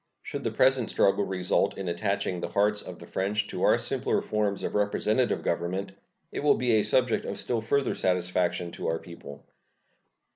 Should 0.23 0.43
the 0.43 0.49
present 0.49 0.89
struggle 0.89 1.23
result 1.25 1.77
in 1.77 1.87
attaching 1.87 2.39
the 2.39 2.47
hearts 2.47 2.81
of 2.81 2.97
the 2.97 3.05
French 3.05 3.47
to 3.49 3.61
our 3.61 3.77
simpler 3.77 4.19
forms 4.19 4.63
of 4.63 4.73
representative 4.73 5.43
government, 5.43 5.91
it 6.31 6.39
will 6.39 6.55
be 6.55 6.71
a 6.71 6.81
subject 6.81 7.23
of 7.23 7.37
still 7.37 7.61
further 7.61 7.93
satisfaction 7.93 8.71
to 8.71 8.87
our 8.87 8.97
people. 8.97 9.45